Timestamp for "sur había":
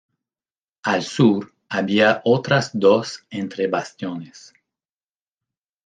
1.03-2.23